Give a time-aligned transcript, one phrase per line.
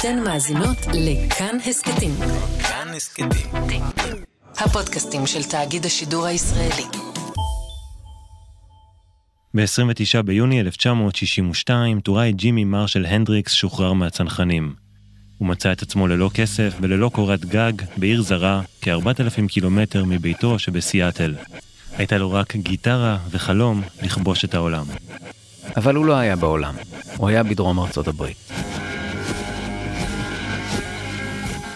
[0.00, 2.10] אתן מאזינות לכאן הסכתים.
[2.62, 3.28] כאן הסכתים.
[4.58, 6.82] הפודקאסטים של תאגיד השידור הישראלי.
[9.54, 14.74] ב-29 ביוני 1962 טוראי ג'ימי מרשל הנדריקס שוחרר מהצנחנים.
[15.38, 21.34] הוא מצא את עצמו ללא כסף וללא קורת גג בעיר זרה, כ-4,000 קילומטר מביתו שבסיאטל.
[21.92, 24.84] הייתה לו רק גיטרה וחלום לכבוש את העולם.
[25.76, 26.74] אבל הוא לא היה בעולם,
[27.16, 28.52] הוא היה בדרום ארצות הברית.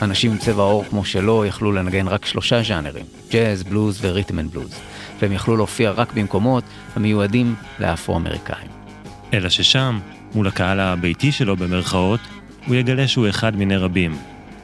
[0.02, 4.50] אנשים עם צבע עור כמו שלו יכלו לנגן רק שלושה ז'אנרים, ג'אז, בלוז וריתם אנד
[4.50, 4.80] בלוז,
[5.20, 6.64] והם יכלו להופיע רק במקומות
[6.96, 8.68] המיועדים לאפרו-אמריקאים.
[9.32, 10.00] אלא ששם,
[10.34, 12.20] מול הקהל הביתי שלו במרכאות,
[12.66, 14.16] הוא יגלה שהוא אחד מיני רבים.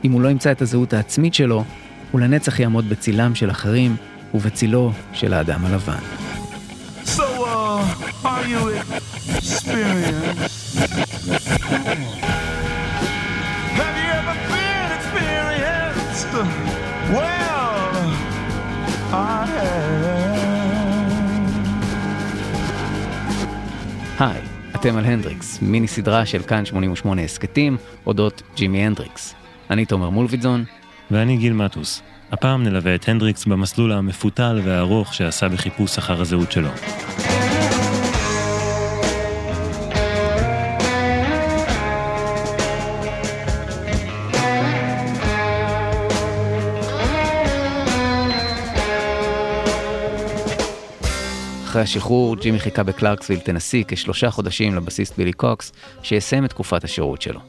[0.05, 1.65] אם הוא לא ימצא את הזהות העצמית שלו,
[2.11, 3.97] הוא לנצח יעמוד בצילם של אחרים
[4.35, 6.03] ובצילו של האדם הלבן.
[7.05, 7.85] So, uh,
[8.25, 8.63] are you
[9.39, 10.49] experienced?
[24.19, 24.41] היי,
[24.75, 29.35] אתם על הנדריקס, מיני סדרה של כאן 88 הסכתים אודות ג'ימי הנדריקס.
[29.71, 30.65] אני תומר מולביטזון,
[31.11, 32.03] ואני גיל מטוס.
[32.33, 36.71] הפעם נלווה את הנדריקס במסלול המפותל והארוך שעשה בחיפוש אחר הזהות שלו.
[51.79, 57.23] אחרי השחרור, ג'ימי חיכה בקלרקסוויל, טנסי, כשלושה חודשים לבסיסט בילי קוקס, שיסיים את תקופת השירות
[57.23, 57.41] שלו.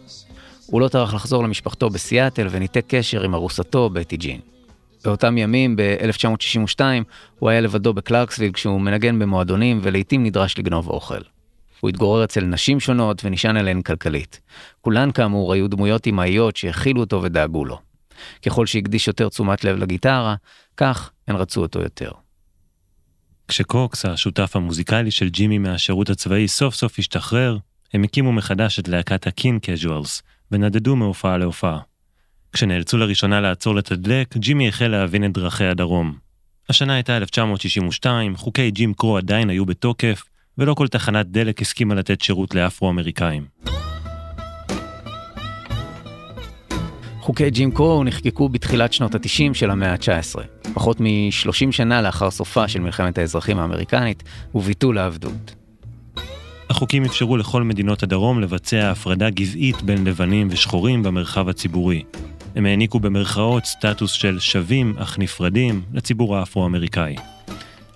[0.65, 4.39] הוא לא טרח לחזור למשפחתו בסיאטל וניתק קשר עם ארוסתו, בטי ג'ין.
[5.05, 6.81] באותם ימים, ב-1962,
[7.39, 11.21] הוא היה לבדו בקלרקסוויל כשהוא מנגן במועדונים ולעיתים נדרש לגנוב אוכל.
[11.79, 14.41] הוא התגורר אצל נשים שונות ונשען עליהן כלכלית.
[14.81, 17.79] כולן כאמור היו דמויות אמהיות שהכילו אותו ודאגו לו.
[18.45, 20.35] ככל שהקדיש יותר תשומת לב לגיטרה,
[20.77, 22.11] כך הן רצו אותו יותר.
[23.49, 27.57] כשקוקס, השותף המוזיקלי של ג'ימי מהשירות הצבאי, סוף סוף השתחרר,
[27.93, 30.21] הם הקימו מחדש את להקת הקין קז'ואלס,
[30.51, 31.79] ונדדו מהופעה להופעה.
[32.53, 36.13] כשנאלצו לראשונה לעצור לתדלק, ג'ימי החל להבין את דרכי הדרום.
[36.69, 40.23] השנה הייתה 1962, חוקי ג'ים קרו עדיין היו בתוקף,
[40.57, 43.45] ולא כל תחנת דלק הסכימה לתת שירות לאפרו-אמריקאים.
[47.29, 50.39] חוקי ג'ים קרו נחקקו בתחילת שנות ה-90 של המאה ה-19,
[50.73, 54.23] פחות מ-30 שנה לאחר סופה של מלחמת האזרחים האמריקנית
[54.55, 55.55] וביטול העבדות.
[56.69, 62.03] החוקים אפשרו לכל מדינות הדרום לבצע הפרדה גזעית בין לבנים ושחורים במרחב הציבורי.
[62.55, 67.15] הם העניקו במרכאות סטטוס של שווים אך נפרדים לציבור האפרו-אמריקאי.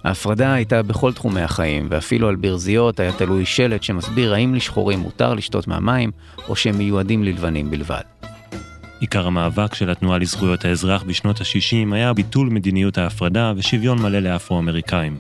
[0.04, 5.34] ההפרדה הייתה בכל תחומי החיים, ואפילו על ברזיות היה תלוי שלט שמסביר האם לשחורים מותר
[5.34, 6.12] לשתות מהמים,
[6.50, 8.33] או שהם מיועדים ללבנים בלבד.
[9.04, 15.18] עיקר המאבק של התנועה לזכויות האזרח בשנות ה-60 היה ביטול מדיניות ההפרדה ושוויון מלא לאפרו-אמריקאים.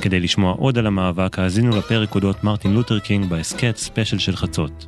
[0.00, 4.86] כדי לשמוע עוד על המאבק, האזינו לפרק אודות מרטין לותר קינג בהסכת ספיישל של חצות.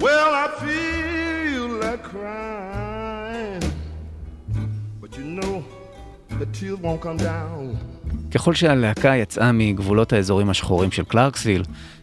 [0.00, 3.62] Well, I feel like crying,
[5.02, 5.62] but you know
[6.40, 7.76] the tears won't come down.
[8.30, 11.62] ככל שהלהקה יצאה מגבולות האזורים השחורים של קלרקסוויל,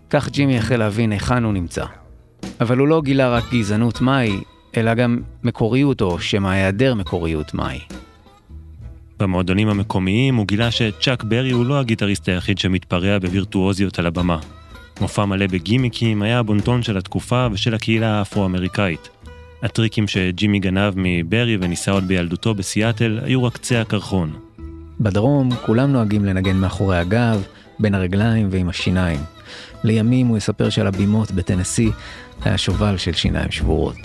[0.09, 1.85] כך ג'ימי החל להבין היכן הוא נמצא.
[2.61, 4.39] אבל הוא לא גילה רק גזענות מהי,
[4.77, 7.79] אלא גם מקוריות או שמא היעדר מקוריות מהי.
[9.19, 14.37] במועדונים המקומיים הוא גילה שצ'אק ברי הוא לא הגיטריסט היחיד שמתפרע בווירטואוזיות על הבמה.
[15.01, 19.09] מופע מלא בגימיקים היה הבונטון של התקופה ושל הקהילה האפרו-אמריקאית.
[19.63, 24.33] הטריקים שג'ימי גנב מברי וניסה עוד בילדותו בסיאטל היו רק קצה הקרחון.
[24.99, 27.43] בדרום כולם נוהגים לנגן מאחורי הגב,
[27.79, 29.34] בין הרגליים ועם השיניים.
[29.83, 31.91] לימים הוא יספר שעל הבימות בטנסי
[32.41, 33.97] היה שובל של שיניים שבורות.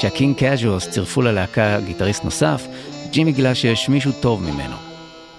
[0.00, 2.66] כשה King Kasuals צירפו ללהקה גיטריסט נוסף,
[3.10, 4.76] ג'ימי גילה שיש מישהו טוב ממנו.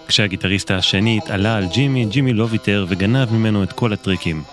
[0.07, 4.43] כשהגיטריסט השני התעלה על ג'ימי, ג'ימי לא ויתר וגנב ממנו את כל הטריקים.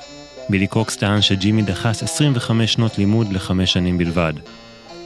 [0.48, 4.32] בילי קוקס טען שג'ימי דחס 25 שנות לימוד לחמש שנים בלבד.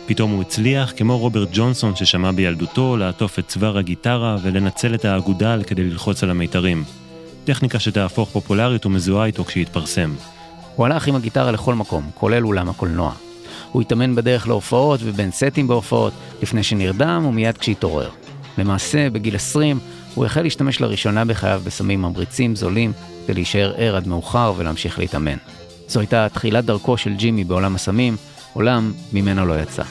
[0.06, 5.62] פתאום הוא הצליח, כמו רוברט ג'ונסון ששמע בילדותו, לעטוף את צוואר הגיטרה ולנצל את האגודל
[5.66, 6.84] כדי ללחוץ על המיתרים.
[7.44, 10.14] טכניקה שתהפוך פופולרית ומזוהה איתו כשיתפרסם.
[10.76, 13.12] הוא הלך עם הגיטרה לכל מקום, כולל אולם הקולנוע.
[13.72, 16.12] הוא התאמן בדרך להופעות ובין סטים בהופעות,
[16.42, 18.10] לפני שנרדם ומיד כשהתעורר.
[18.58, 19.78] למעשה, בגיל 20,
[20.14, 22.92] הוא החל להשתמש לראשונה בחייו בסמים ממריצים זולים,
[23.24, 25.36] כדי להישאר ער עד מאוחר ולהמשיך להתאמן.
[25.88, 28.16] זו הייתה תחילת דרכו של ג'ימי בעולם הסמים,
[28.52, 29.82] עולם ממנו לא יצא.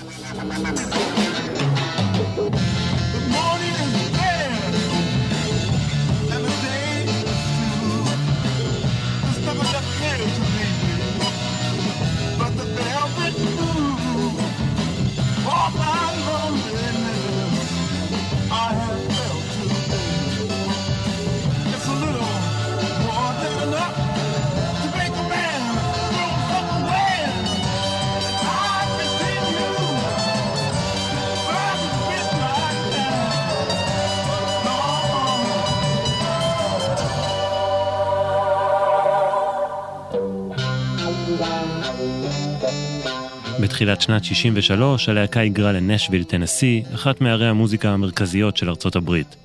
[43.82, 49.36] בתחילת שנת 63 הלהקה היגרה לנשוויל, טנסי, אחת מערי המוזיקה המרכזיות של ארצות הברית.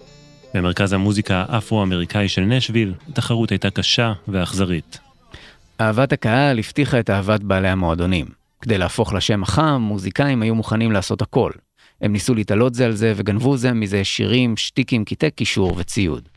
[0.54, 4.98] במרכז המוזיקה האפרו-אמריקאי של נשוויל, התחרות הייתה קשה ואכזרית.
[5.80, 8.26] אהבת הקהל הבטיחה את אהבת בעלי המועדונים.
[8.60, 11.50] כדי להפוך לשם החם, מוזיקאים היו מוכנים לעשות הכל.
[12.00, 16.28] הם ניסו להתעלות זה על זה וגנבו זה מזה שירים, שטיקים, קטעי קישור וציוד.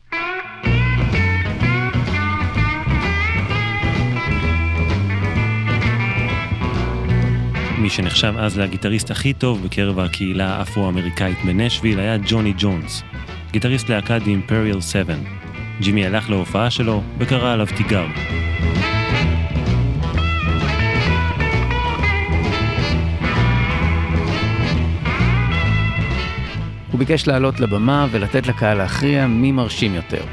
[7.80, 13.02] מי שנחשב אז לגיטריסט הכי טוב בקרב הקהילה האפרו-אמריקאית בנשוויל היה ג'וני ג'ונס,
[13.52, 15.14] גיטריסט להקת The Imperial 7.
[15.80, 18.06] ג'ימי הלך להופעה שלו וקרא עליו תיגר.
[26.90, 30.24] הוא ביקש לעלות לבמה ולתת לקהל להכריע מי מרשים יותר.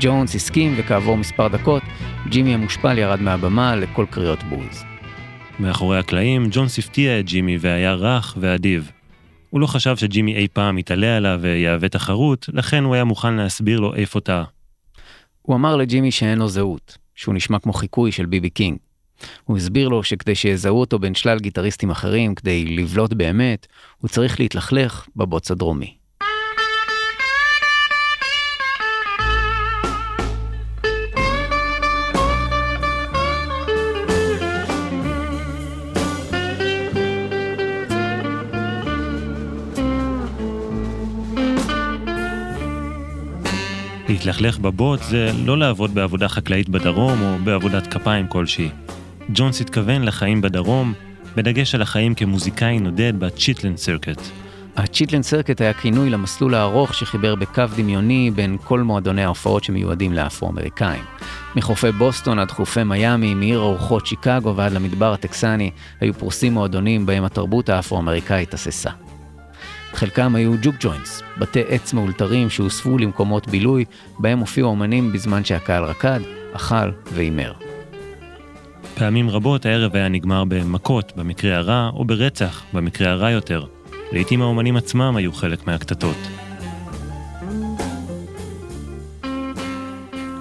[0.00, 1.82] ג'ונס הסכים וכעבור מספר דקות,
[2.28, 4.91] ג'ימי המושפל ירד מהבמה לכל קריאות בוז.
[5.62, 8.90] מאחורי הקלעים, ג'ונס הפתיע את ג'ימי והיה רך ואדיב.
[9.50, 13.80] הוא לא חשב שג'ימי אי פעם יתעלה עליו ויהווה תחרות, לכן הוא היה מוכן להסביר
[13.80, 14.44] לו איפה טעה.
[15.42, 18.78] הוא אמר לג'ימי שאין לו זהות, שהוא נשמע כמו חיקוי של ביבי קינג.
[19.44, 23.66] הוא הסביר לו שכדי שיזהו אותו בין שלל גיטריסטים אחרים, כדי לבלוט באמת,
[23.98, 26.01] הוא צריך להתלכלך בבוץ הדרומי.
[44.12, 48.68] להתלכלך בבוץ זה לא לעבוד בעבודה חקלאית בדרום או בעבודת כפיים כלשהי.
[49.34, 50.92] ג'ונס התכוון לחיים בדרום,
[51.36, 54.20] בדגש על החיים כמוזיקאי נודד ב Chitlin' Circuit.
[54.76, 60.12] ה Chitlin' Circuit היה כינוי למסלול הארוך שחיבר בקו דמיוני בין כל מועדוני ההופעות שמיועדים
[60.12, 61.04] לאפרו-אמריקאים.
[61.56, 65.70] מחופי בוסטון עד חופי מיאמי, מעיר הרוחות שיקגו ועד למדבר הטקסני,
[66.00, 68.90] היו פרוסים מועדונים בהם התרבות האפרו-אמריקאית תססה.
[69.94, 73.84] חלקם היו juke joints, בתי עץ מאולתרים שהוסבו למקומות בילוי,
[74.18, 76.20] בהם הופיעו אמנים בזמן שהקהל רקד,
[76.52, 77.52] אכל והימר.
[78.94, 83.64] פעמים רבות הערב היה נגמר במכות, במקרה הרע, או ברצח, במקרה הרע יותר.
[84.12, 86.16] לעתים האומנים עצמם היו חלק מהקטטות.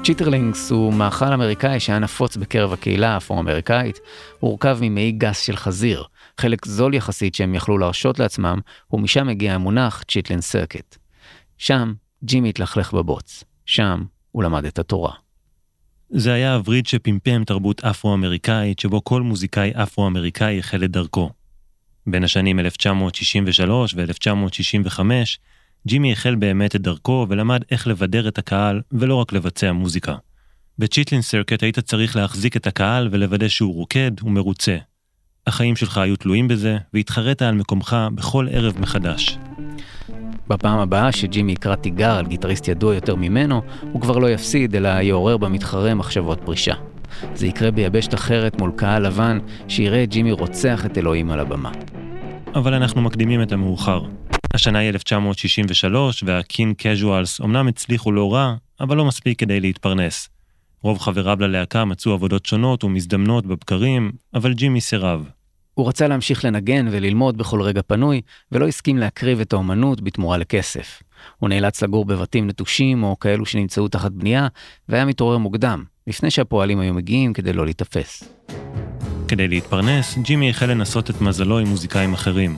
[0.03, 3.99] chitterlings הוא מאכל אמריקאי שהיה נפוץ בקרב הקהילה האפרו-אמריקאית.
[4.39, 6.03] הוא הורכב ממעי גס של חזיר,
[6.39, 8.59] חלק זול יחסית שהם יכלו להרשות לעצמם,
[8.91, 10.97] ומשם הגיע המונח Chitlin' Circuit.
[11.57, 11.93] שם
[12.23, 15.13] ג'ימי התלכלך בבוץ, שם הוא למד את התורה.
[16.09, 21.29] זה היה הווריד שפמפם תרבות אפרו-אמריקאית, שבו כל מוזיקאי אפרו-אמריקאי החל את דרכו.
[22.07, 24.99] בין השנים 1963 ו-1965,
[25.87, 30.15] ג'ימי החל באמת את דרכו ולמד איך לבדר את הקהל ולא רק לבצע מוזיקה.
[30.79, 34.77] ב Chitlin' Circuit היית צריך להחזיק את הקהל ולוודא שהוא רוקד ומרוצה.
[35.47, 39.37] החיים שלך היו תלויים בזה, והתחרט על מקומך בכל ערב מחדש.
[40.47, 44.89] בפעם הבאה שג'ימי יקרא תיגר על גיטריסט ידוע יותר ממנו, הוא כבר לא יפסיד, אלא
[44.89, 46.73] יעורר במתחרה מחשבות פרישה.
[47.33, 51.71] זה יקרה ביבשת אחרת מול קהל לבן, שיראה את ג'ימי רוצח את אלוהים על הבמה.
[52.55, 54.01] אבל אנחנו מקדימים את המאוחר.
[54.53, 60.29] השנה היא 1963, והקין קז'ואלס אמנם הצליחו לא רע, אבל לא מספיק כדי להתפרנס.
[60.83, 65.29] רוב חבריו ללהקה מצאו עבודות שונות ומזדמנות בבקרים, אבל ג'ימי סירב.
[65.73, 68.21] הוא רצה להמשיך לנגן וללמוד בכל רגע פנוי,
[68.51, 71.03] ולא הסכים להקריב את האומנות בתמורה לכסף.
[71.39, 74.47] הוא נאלץ לגור בבתים נטושים או כאלו שנמצאו תחת בנייה,
[74.89, 78.23] והיה מתעורר מוקדם, לפני שהפועלים היו מגיעים כדי לא להיתפס.
[79.27, 82.57] כדי להתפרנס, ג'ימי החל לנסות את מזלו עם מוזיקאים אחרים.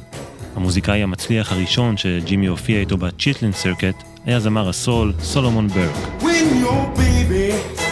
[0.56, 3.96] המוזיקאי המצליח הראשון שג'ימי הופיע איתו ב Chitlin' Circuit
[4.26, 6.22] היה זמר הסול סולומון ברק.
[6.22, 7.83] When your baby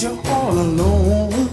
[0.00, 1.48] leaves you all alone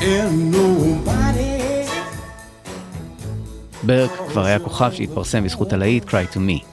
[0.00, 1.88] and nobody
[3.82, 6.64] ברק כבר היה כוכב שהתפרסם בזכות הלהיט Cry to Me.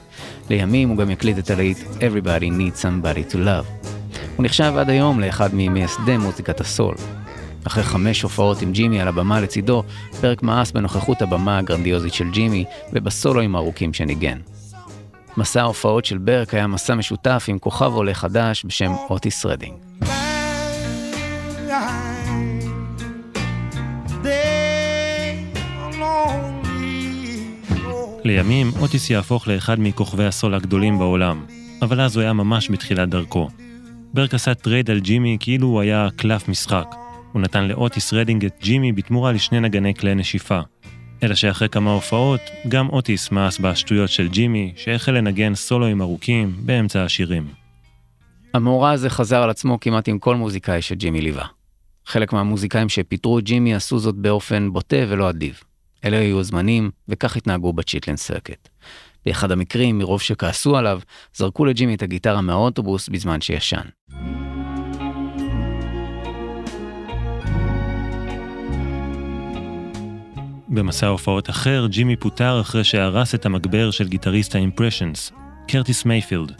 [0.50, 3.88] לימים הוא גם יקליט את הלהיט Everybody Needs Somebody to Love.
[4.36, 6.94] הוא נחשב עד היום לאחד ממייסדי מוזיקת הסול.
[7.64, 9.82] אחרי חמש הופעות עם ג'ימי על הבמה לצידו,
[10.20, 14.38] ברק מאס בנוכחות הבמה הגרנדיוזית של ג'ימי ובסולואים הארוכים שניגן.
[15.40, 19.74] מסע ההופעות של ברק היה מסע משותף עם כוכב עולה חדש בשם אוטיס רדינג.
[28.24, 31.44] לימים אוטיס יהפוך לאחד מכוכבי הסול הגדולים בעולם,
[31.82, 33.48] אבל אז הוא היה ממש בתחילת דרכו.
[34.14, 36.86] ברק עשה trade על ג'ימי כאילו הוא היה קלף משחק.
[37.32, 40.60] הוא נתן לאוטיס רדינג את ג'ימי בתמורה לשני נגני כלי נשיפה.
[41.22, 47.04] אלא שאחרי כמה הופעות, גם אוטיס מאס בשטויות של ג'ימי, שהחל לנגן סולואים ארוכים באמצע
[47.04, 47.46] השירים.
[48.54, 51.46] המאורע הזה חזר על עצמו כמעט עם כל מוזיקאי שג'ימי ליווה.
[52.06, 55.60] חלק מהמוזיקאים שפיטרו את ג'ימי עשו זאת באופן בוטה ולא אדיב.
[56.04, 58.68] אלה היו הזמנים, וכך התנהגו ב Chitlin' Circuit.
[59.26, 61.00] באחד המקרים, מרוב שכעסו עליו,
[61.34, 63.84] זרקו לג'ימי את הגיטרה מהאוטובוס בזמן שישן.
[70.70, 75.32] במסע הופעות אחר, ג'ימי פוטר אחרי שהרס את המגבר של גיטריסט ה Impressions,
[75.68, 76.52] קרטיס מייפילד.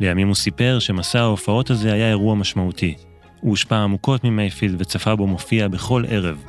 [0.00, 2.94] לימים הוא סיפר שמסע ההופעות הזה היה אירוע משמעותי.
[3.40, 6.44] הוא הושפע עמוקות ממייפילד וצפה בו מופיע בכל ערב.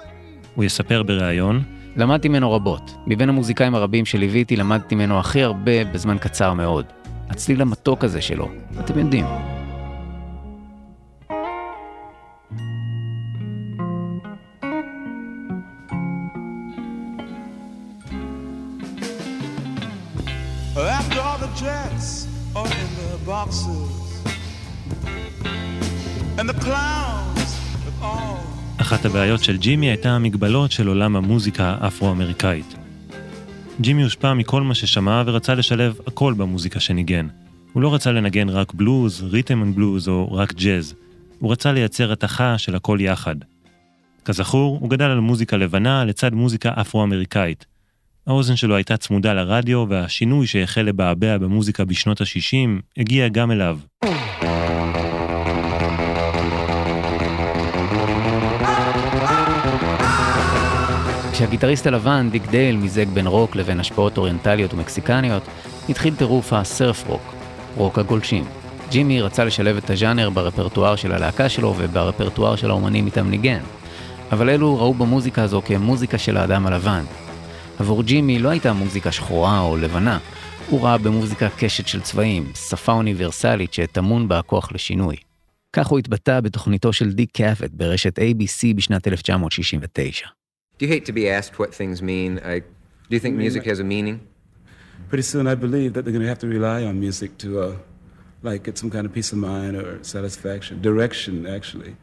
[0.55, 1.63] הוא יספר בריאיון,
[1.95, 2.91] למדתי ממנו רבות.
[3.07, 6.86] מבין המוזיקאים הרבים שליוויתי, למדתי ממנו הכי הרבה בזמן קצר מאוד.
[7.29, 9.25] הצליל המתוק הזה שלו, אתם יודעים.
[28.81, 32.75] אחת הבעיות של ג'ימי הייתה המגבלות של עולם המוזיקה האפרו-אמריקאית.
[33.81, 37.27] ג'ימי הושפע מכל מה ששמע ורצה לשלב הכל במוזיקה שניגן.
[37.74, 40.93] הוא לא רצה לנגן רק בלוז, ריתם אנד בלוז או רק ג'אז.
[41.39, 43.36] הוא רצה לייצר התכה של הכל יחד.
[44.25, 47.76] כזכור, הוא גדל על מוזיקה לבנה לצד מוזיקה אפרו-אמריקאית.
[48.27, 53.77] האוזן שלו הייתה צמודה לרדיו והשינוי שהחל לבעבע במוזיקה בשנות ה-60 הגיע גם אליו.
[61.31, 65.43] כשהגיטריסט הלבן, דיק דייל, מיזג בין רוק לבין השפעות אוריינטליות ומקסיקניות,
[65.89, 67.34] התחיל טירוף ה surf rock,
[67.75, 68.46] רוק הגולשים.
[68.89, 73.62] ג'ימי רצה לשלב את הז'אנר ברפרטואר של הלהקה שלו וברפרטואר של האומנים איתם ניגן.
[74.31, 77.03] אבל אלו ראו במוזיקה הזו כמוזיקה של האדם הלבן.
[77.79, 80.19] עבור ג'ימי לא הייתה מוזיקה שחורה או לבנה,
[80.69, 85.15] הוא ראה במוזיקה קשת של צבעים, שפה אוניברסלית שטמון בה הכוח לשינוי.
[85.74, 90.27] כך הוא התבטא בתוכניתו של דיק קאווט ברשת ABC בשנת 1969.
[90.79, 92.39] Do you hate to be asked what things mean?
[92.43, 92.60] I,
[93.10, 94.17] do you think I mean, music has a meaning?
[95.10, 97.75] Pretty soon, I believe that they're going to have to rely on music to, uh,
[98.48, 101.93] like, get some kind of peace of mind or satisfaction, direction, actually,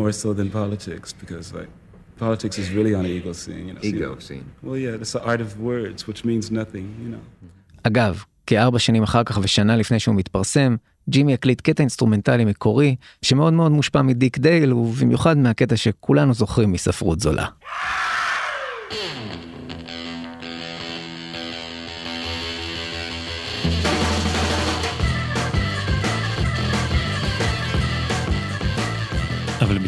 [0.00, 1.70] more so than politics, because, like,
[2.18, 3.66] politics is really on an ego scene.
[3.68, 4.46] You know, ego scene.
[4.62, 7.24] Well, yeah, it's the art of words, which means nothing, you know.
[7.82, 10.76] אגב, כארבע שנים אחר כך ושנה לפני שהוא מתפרסם,
[11.08, 17.20] ג'ימי הקליט קטע אינסטרומנטלי מקורי, שמאוד מאוד מושפע מדיק דייל, ובמיוחד מהקטע שכולנו זוכרים מספרות
[17.20, 17.46] זולה.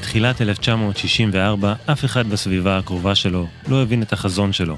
[0.04, 4.76] בתחילת 1964, אף אחד בסביבה הקרובה שלו לא הבין את החזון שלו.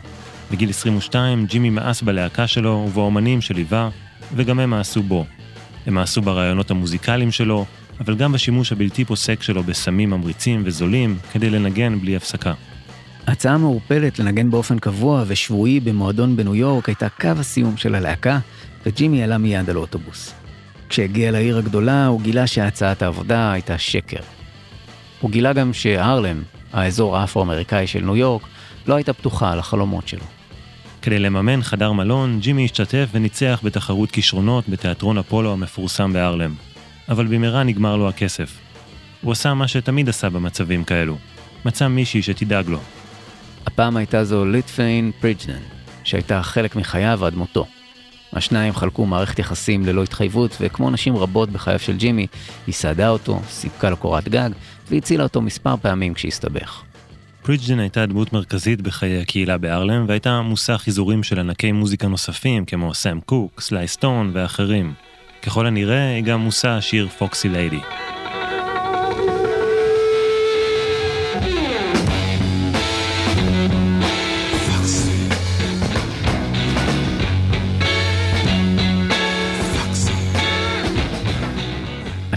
[0.50, 3.88] בגיל 22, ג'ימי מאס בלהקה שלו ובאומנים שליווה,
[4.36, 5.26] וגם הם מאסו בו.
[5.86, 7.64] הם מאסו ברעיונות המוזיקליים שלו,
[8.00, 12.52] אבל גם בשימוש הבלתי פוסק שלו בסמים ממריצים וזולים, כדי לנגן בלי הפסקה.
[13.26, 18.38] ההצעה המעורפלת לנגן באופן קבוע ושבועי במועדון בניו יורק הייתה קו הסיום של הלהקה,
[18.86, 20.34] וג'ימי עלה מיד על אוטובוס.
[20.88, 24.20] כשהגיע לעיר הגדולה, הוא גילה שהצעת העבודה הייתה שקר.
[25.20, 26.42] הוא גילה גם שהרלם,
[26.72, 28.42] האזור האפרו-אמריקאי של ניו יורק,
[28.86, 30.24] לא הייתה פתוחה על החלומות שלו.
[31.02, 36.54] כדי לממן חדר מלון, ג'ימי השתתף וניצח בתחרות כישרונות בתיאטרון אפולו המפורסם בהרלם.
[37.08, 38.58] אבל במהרה נגמר לו הכסף.
[39.22, 41.16] הוא עשה מה שתמיד עשה במצבים כאלו.
[41.64, 42.80] מצא מישהי שתדאג לו.
[43.66, 45.62] הפעם הייתה זו ליטפיין פריג'נן,
[46.04, 47.66] שהייתה חלק מחייו עד מותו.
[48.32, 52.26] השניים חלקו מערכת יחסים ללא התחייבות, וכמו נשים רבות בחייו של ג'ימי,
[52.66, 54.50] היא סעדה אותו, סיפקה לו קורת גג,
[54.90, 56.82] והצילה אותו מספר פעמים כשהסתבך.
[57.42, 62.94] פריג'דן הייתה דמות מרכזית בחיי הקהילה בארלם, והייתה מושא חיזורים של ענקי מוזיקה נוספים כמו
[62.94, 64.94] סאם קוק, סליי סטון ואחרים.
[65.42, 67.80] ככל הנראה, היא גם מושא השיר פוקסי ליידי.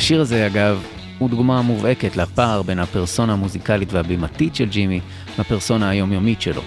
[0.09, 0.83] השיר הזה, אגב,
[1.17, 4.99] הוא דוגמה מובהקת לפער בין הפרסונה המוזיקלית והבימתית של ג'ימי
[5.39, 6.61] לפרסונה היומיומית שלו.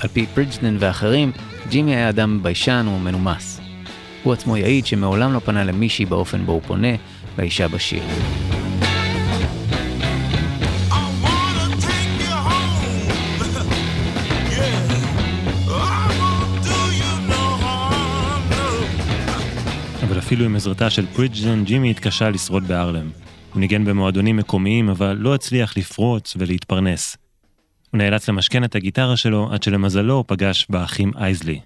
[0.00, 1.32] על פי פרידג'ן ואחרים,
[1.68, 3.60] ג'ימי היה אדם ביישן ומנומס.
[4.22, 6.92] הוא עצמו יעיד שמעולם לא פנה למישהי באופן בו הוא פונה
[7.38, 8.02] לאישה בשיר.
[20.30, 23.10] אפילו עם עזרתה של פריג'דן, ג'ימי התקשה לשרוד בארלם.
[23.52, 27.16] הוא ניגן במועדונים מקומיים, אבל לא הצליח לפרוץ ולהתפרנס.
[27.90, 31.60] הוא נאלץ למשכן את הגיטרה שלו עד שלמזלו פגש באחים אייזלי.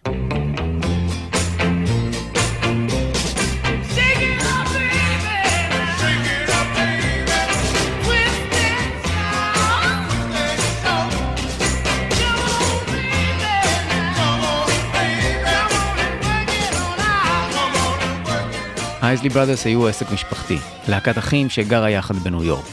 [19.14, 22.64] ה Isley Brothers היו עסק משפחתי, להקת אחים שגרה יחד בניו יורק.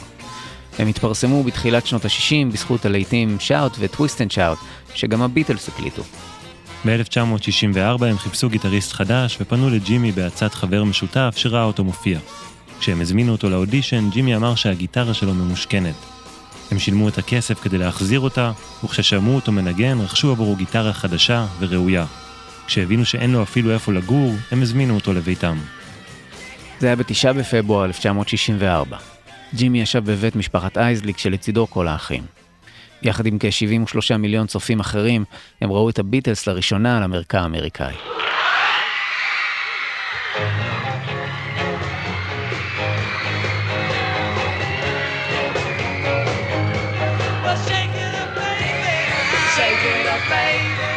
[0.79, 4.57] הם התפרסמו בתחילת שנות ה-60 בזכות הלהיטים Shout ו Twist and Shout,
[4.93, 6.03] שגם הביטלס הקליטו.
[6.85, 12.19] ב-1964 הם חיפשו גיטריסט חדש ופנו לג'ימי בעצת חבר משותף שראה אותו מופיע.
[12.79, 15.95] כשהם הזמינו אותו לאודישן, ג'ימי אמר שהגיטרה שלו ממושכנת.
[16.71, 18.51] הם שילמו את הכסף כדי להחזיר אותה,
[18.83, 22.05] וכששמעו אותו מנגן, רכשו עבורו גיטרה חדשה וראויה.
[22.67, 25.57] כשהבינו שאין לו אפילו איפה לגור, הם הזמינו אותו לביתם.
[26.81, 28.97] זה היה בתשעה בפברואר 1964.
[29.55, 32.23] ג'ימי ישב בבית משפחת אייזליק שלצידו כל האחים.
[33.01, 35.25] יחד עם כ-73 מיליון צופים אחרים,
[35.61, 37.93] הם ראו את הביטלס לראשונה על המרקע האמריקאי.
[47.43, 48.97] Well, shake it up, baby.
[49.55, 50.91] Shake it up, baby.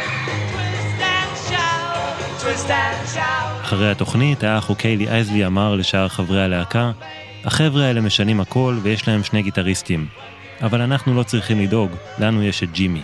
[2.41, 3.44] Twist and shout.
[3.65, 6.91] אחרי התוכנית, האח או'קלי אייזלי אמר לשאר חברי הלהקה,
[7.45, 10.07] החבר'ה האלה משנים הכל ויש להם שני גיטריסטים.
[10.61, 13.01] אבל אנחנו לא צריכים לדאוג, לנו יש את ג'ימי.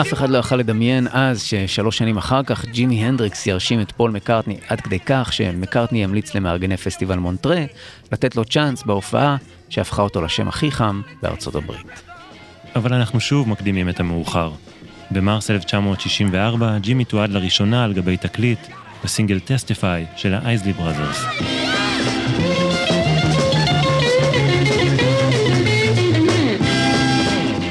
[0.00, 4.10] אף אחד לא יכל לדמיין אז ששלוש שנים אחר כך ג'ימי הנדריקס ירשים את פול
[4.10, 7.64] מקארטני עד כדי כך שמקארטני ימליץ למארגני פסטיבל מונטריי
[8.12, 9.36] לתת לו צ'אנס בהופעה
[9.68, 12.11] שהפכה אותו לשם הכי חם בארצות הברית.
[12.76, 14.50] אבל אנחנו שוב מקדימים את המאוחר.
[15.10, 18.58] במרס 1964, ג'ימי תועד לראשונה על גבי תקליט
[19.04, 21.24] בסינגל Testify של ה Isley Brothers.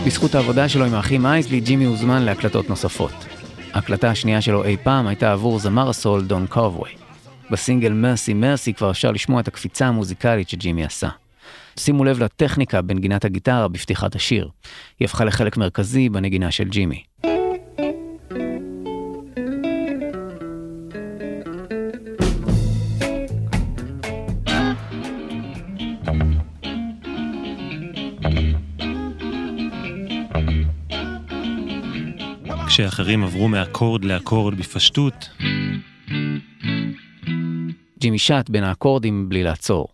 [0.05, 3.25] בזכות העבודה שלו עם האחים אייזלי, ג'ימי הוזמן להקלטות נוספות.
[3.73, 6.89] ההקלטה השנייה שלו אי פעם הייתה עבור זמר הסול דון קוביי.
[7.51, 11.09] בסינגל מרסי מרסי כבר אפשר לשמוע את הקפיצה המוזיקלית שג'ימי עשה.
[11.83, 14.49] שימו לב לטכניקה בנגינת הגיטרה בפתיחת השיר.
[14.99, 17.03] היא הפכה לחלק מרכזי בנגינה של ג'ימי.
[32.67, 35.29] כשאחרים עברו מאקורד לאקורד בפשטות,
[37.99, 39.87] ג'ימי שט בין האקורדים בלי לעצור.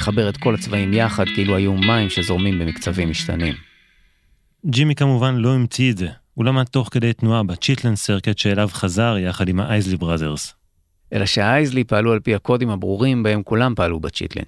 [0.00, 3.54] מחבר את כל הצבעים יחד כאילו היו מים שזורמים במקצבים משתנים.
[4.66, 8.68] ג'ימי כמובן לא המציא את זה, הוא למד תוך כדי תנועה ב Chitlin' Circuit שאליו
[8.72, 10.54] חזר יחד עם ה Isley Brothers.
[11.12, 14.44] אלא שהאייזלי פעלו על פי הקודים הברורים בהם כולם פעלו ב Chitlin'.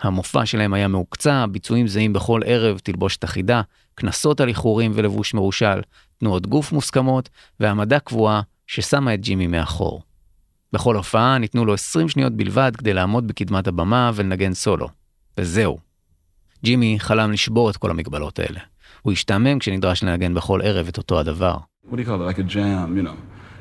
[0.00, 3.62] המופע שלהם היה מהוקצע, ביצועים זהים בכל ערב, תלבושת אחידה,
[3.94, 5.80] קנסות על איחורים ולבוש מרושל,
[6.18, 7.28] תנועות גוף מוסכמות,
[7.60, 10.02] והעמדה קבועה ששמה את ג'ימי מאחור.
[10.72, 14.88] בכל הופעה ניתנו לו 20 שניות בלבד כדי לעמוד בקדמת הבמה ולנגן סולו.
[15.38, 15.78] וזהו.
[16.64, 18.60] ג'ימי חלם לשבור את כל המגבלות האלה.
[19.02, 21.56] הוא השתעמם כשנדרש לנגן בכל ערב את אותו הדבר.
[21.86, 22.36] What do you call it?
[22.36, 23.16] Like a jam, you know.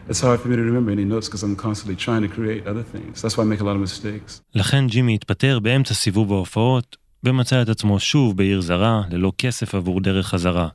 [0.10, 2.86] It's hard for me to remember any notes because I'm constantly trying to create other
[2.94, 3.22] things.
[3.22, 4.42] That's why I make a lot of mistakes.
[4.56, 10.02] לכן ג'ימי התפטר באמצע סיבוב ההופעות, ומצא את עצמו שוב בעיר זרה, ללא כסף עבור
[10.02, 10.68] דרך חזרה.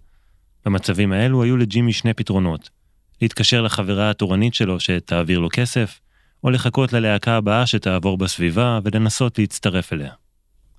[0.66, 2.70] במצבים האלו היו לג'ימי שני פתרונות.
[3.22, 6.00] להתקשר לחברה התורנית שלו שתעביר לו כסף,
[6.44, 10.12] או לחכות ללהקה הבאה שתעבור בסביבה ולנסות להצטרף אליה.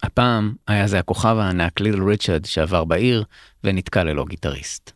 [0.03, 3.23] הפעם היה זה הכוכב הענק לידל ריצ'רד שעבר בעיר
[3.63, 4.91] ונתקע ללא גיטריסט.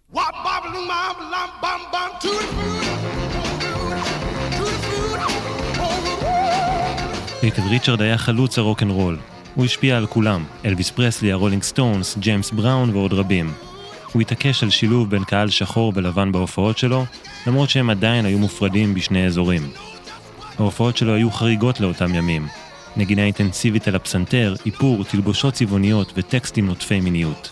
[7.43, 9.17] ליטל ריצ'רד היה חלוץ הרוקנרול.
[9.55, 13.53] הוא השפיע על כולם, אלוויס פרסלי, הרולינג סטונס, ג'יימס בראון ועוד רבים.
[14.13, 17.05] הוא התעקש על שילוב בין קהל שחור ולבן בהופעות שלו,
[17.47, 19.61] למרות שהם עדיין היו מופרדים בשני אזורים.
[20.59, 22.47] ההופעות שלו היו חריגות לאותם ימים.
[22.97, 27.51] נגינה אינטנסיבית על הפסנתר, איפור, תלבושות צבעוניות וטקסטים נוטפי מיניות.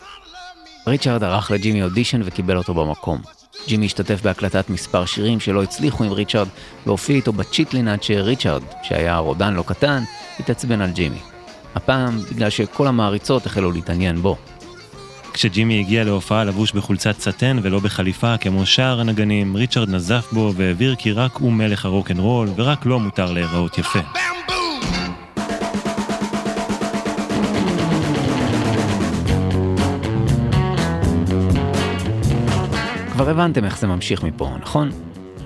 [0.87, 3.21] ריצ'רד ערך לג'ימי אודישן וקיבל אותו במקום.
[3.67, 6.47] ג'ימי השתתף בהקלטת מספר שירים שלא הצליחו עם ריצ'רד,
[6.85, 10.03] והופיע איתו בצ'יטלין עד שריצ'רד, שהיה רודן לא קטן,
[10.39, 11.19] התעצבן על ג'ימי.
[11.75, 14.37] הפעם בגלל שכל המעריצות החלו להתעניין בו.
[15.33, 20.95] כשג'ימי הגיע להופעה לבוש בחולצת סטן ולא בחליפה כמו שאר הנגנים, ריצ'רד נזף בו והבהיר
[20.95, 23.99] כי רק הוא מלך הרוקנרול ורק לו מותר להיראות יפה.
[33.11, 34.89] כבר הבנתם איך זה ממשיך מפה, נכון?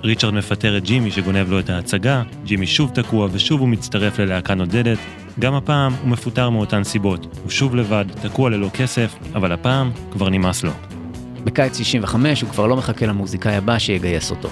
[0.04, 4.54] ריצ'רד מפטר את ג'ימי שגונב לו את ההצגה, ג'ימי שוב תקוע ושוב הוא מצטרף ללהקה
[4.54, 4.98] נודדת.
[5.38, 7.26] גם הפעם הוא מפוטר מאותן סיבות.
[7.42, 10.70] הוא שוב לבד, תקוע ללא כסף, אבל הפעם כבר נמאס לו.
[11.44, 14.48] בקיץ 65 הוא כבר לא מחכה למוזיקאי הבא שיגייס אותו.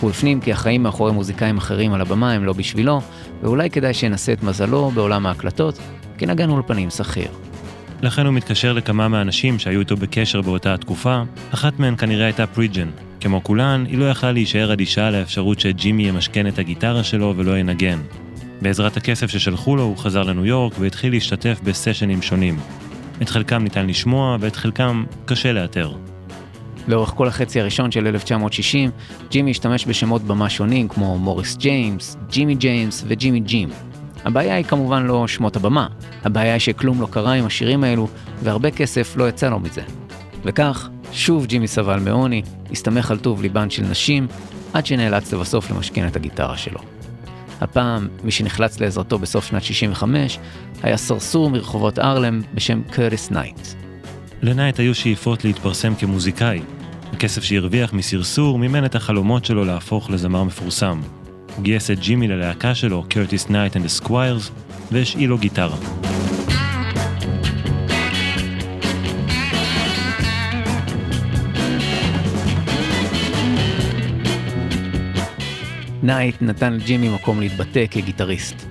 [0.00, 3.00] הוא הפנים כי החיים מאחורי מוזיקאים אחרים על הבמה הם לא בשבילו,
[3.42, 5.78] ואולי כדאי שינסה את מזלו בעולם ההקלטות,
[6.18, 7.28] כנגן אולפנים שכיר.
[8.02, 11.22] לכן הוא מתקשר לכמה מהאנשים שהיו איתו בקשר באותה התקופה,
[11.54, 12.88] אחת מהן כנראה הייתה פרידג'ן.
[13.20, 17.98] כמו כולן, היא לא יכלה להישאר אדישה לאפשרות שג'ימי ימשכן את הגיטרה שלו ולא ינגן.
[18.62, 22.58] בעזרת הכסף ששלחו לו הוא חזר לניו יורק והתחיל להשתתף בסשנים שונים.
[23.22, 25.92] את חלקם ניתן לשמוע ואת חלקם קשה לאתר.
[26.88, 28.90] לאורך כל החצי הראשון של 1960,
[29.30, 33.68] ג'ימי השתמש בשמות במה שונים כמו מוריס ג'יימס, ג'ימי ג'יימס וג'ימי ג'ים.
[34.24, 35.86] הבעיה היא כמובן לא שמות הבמה,
[36.24, 38.08] הבעיה היא שכלום לא קרה עם השירים האלו,
[38.42, 39.82] והרבה כסף לא יצא לו מזה.
[40.44, 42.42] וכך, שוב ג'ימי סבל מעוני,
[42.72, 44.26] הסתמך על טוב ליבן של נשים,
[44.72, 46.95] עד שנאלץ לבסוף למשכן את הגיטרה שלו.
[47.60, 50.38] הפעם, מי שנחלץ לעזרתו בסוף שנת 65,
[50.82, 53.58] היה סרסור מרחובות ארלם בשם קרטיס נייט.
[54.42, 56.60] לנייט היו שאיפות להתפרסם כמוזיקאי.
[57.12, 61.00] הכסף שהרוויח מסרסור מימן את החלומות שלו להפוך לזמר מפורסם.
[61.56, 64.50] הוא גייס את ג'ימי ללהקה שלו, קרטיס נייט and ה Squires,
[64.92, 65.76] והשאיל לו גיטרה.
[76.06, 78.66] נייט נתן לג'ימי מקום להתבטא כגיטריסט.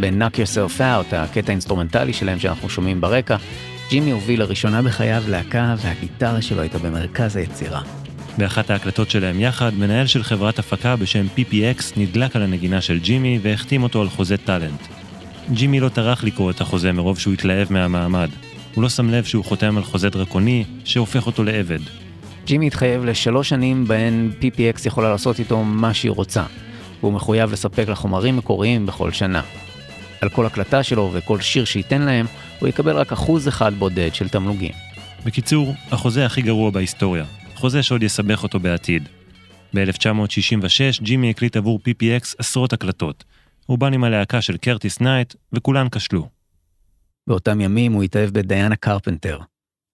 [0.00, 3.36] ב-Knock Yourself Out, הקטע האינסטרומנטלי שלהם שאנחנו שומעים ברקע,
[3.90, 7.82] ג'ימי הוביל לראשונה בחייו להקה והגיטרה שלו הייתה במרכז היצירה.
[8.38, 13.38] באחת ההקלטות שלהם יחד, מנהל של חברת הפקה בשם PPX נדלק על הנגינה של ג'ימי
[13.42, 14.80] והחתים אותו על חוזה טאלנט.
[15.52, 18.28] ג'ימי לא טרח לקרוא את החוזה מרוב שהוא התלהב מהמעמד.
[18.74, 22.01] הוא לא שם לב שהוא חותם על חוזה דרקוני שהופך אותו לעבד.
[22.44, 26.44] ג'ימי התחייב לשלוש שנים בהן PPX יכולה לעשות איתו מה שהיא רוצה,
[27.00, 29.42] והוא מחויב לספק לה חומרים מקוריים בכל שנה.
[30.20, 32.26] על כל הקלטה שלו וכל שיר שייתן להם,
[32.58, 34.72] הוא יקבל רק אחוז אחד בודד של תמלוגים.
[35.24, 37.24] בקיצור, החוזה הכי גרוע בהיסטוריה.
[37.54, 39.08] חוזה שעוד יסבך אותו בעתיד.
[39.74, 43.24] ב-1966 ג'ימי הקליט עבור PPX עשרות הקלטות.
[43.68, 46.28] רובן עם הלהקה של קרטיס נייט, וכולן כשלו.
[47.26, 49.38] באותם ימים הוא התאהב בדיאנה קרפנטר,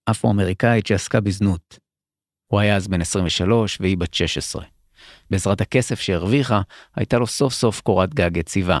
[0.09, 1.88] אפרו-אמריקאית שעסקה בזנות.
[2.49, 4.63] הוא היה אז בן 23 והיא בת 16.
[5.29, 6.61] בעזרת הכסף שהרוויחה,
[6.95, 8.79] הייתה לו סוף סוף קורת גג יציבה,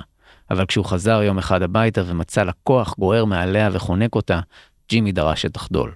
[0.51, 4.39] אבל כשהוא חזר יום אחד הביתה ומצא לקוח גוהר מעליה וחונק אותה,
[4.89, 5.91] ג'ימי דרש שתחדול.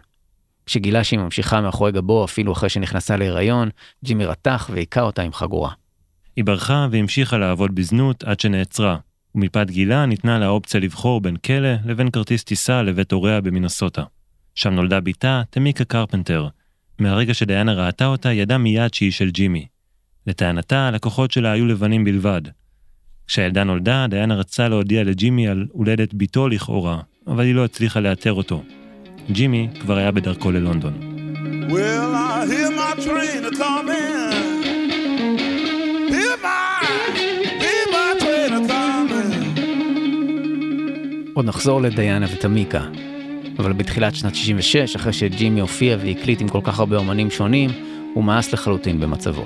[0.66, 3.70] כשגילה שהיא ממשיכה מאחורי גבו אפילו אחרי שנכנסה להיריון,
[4.06, 5.72] ג'ימי רתח והיכה אותה עם חגורה.
[6.36, 8.98] היא ברחה והמשיכה לעבוד בזנות עד שנעצרה,
[9.36, 14.04] ומפאת גילה ניתנה לה האופציה לבחור בין כלא לבין כרטיס טיסה לבית הוריה במינסוטה.
[14.56, 16.48] שם נולדה בתה, תמיקה קרפנטר.
[17.00, 19.66] מהרגע שדיאנה ראתה אותה, ידעה מיד שהיא של ג'ימי.
[20.28, 22.42] לטענתה, הלקוחות שלה היו לבנים בלבד.
[23.28, 28.34] כשהילדה נולדה, דיאנה רצה להודיע לג'ימי על הולדת בתו לכאורה, אבל היא לא הצליחה לאתר
[28.34, 28.64] אותו.
[29.32, 30.94] ג'ימי כבר היה בדרכו ללונדון.
[31.70, 34.64] Well, I hear my train a coming.
[36.14, 36.84] Hear my,
[37.64, 39.60] hear my train a coming.
[41.34, 42.88] עוד נחזור לדיאנה ותמיקה.
[43.60, 47.70] אבל בתחילת שנת 66, אחרי שג'ימי הופיע והקליט עם כל כך הרבה אומנים שונים,
[48.14, 49.46] הוא מאס לחלוטין במצבו.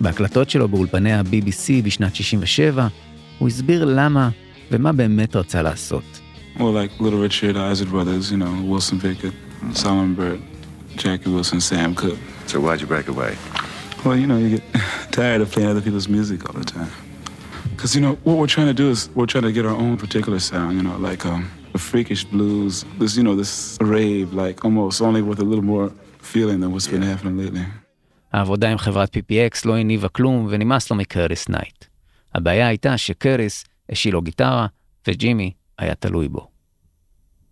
[0.00, 2.88] בהקלטות שלו באולפני ה-BBC בשנת 67,
[3.38, 4.30] הוא הסביר למה
[4.70, 6.02] ומה באמת רצה לעשות.
[6.56, 9.34] Well, like Little Richard, Isaac Brothers, you know, Wilson Pickett,
[9.72, 10.40] Solomon Bird,
[10.96, 12.18] Jackie Wilson, Sam Cooke.
[12.46, 13.32] So why'd you break away?
[14.04, 14.64] Well, you know, you get
[15.12, 16.90] tired of playing other people's music all the time.
[17.70, 19.96] Because, you know, what we're trying to do is we're trying to get our own
[19.96, 24.64] particular sound, you know, like um, a freakish blues, this, you know, this rave, like
[24.64, 25.88] almost only with a little more
[26.32, 27.64] feeling than what's been happening lately.
[28.32, 31.84] העבודה עם חברת PPX לא הניבה כלום ונמאס לו מקרטיס נייט.
[32.34, 34.66] הבעיה הייתה שקרטיס השאיל לו גיטרה
[35.08, 36.48] וג'ימי היה תלוי בו.